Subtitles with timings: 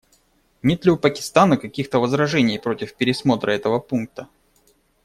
[0.63, 4.27] Нет ли у Пакистана каких-то возражений против пересмотра этого пункта?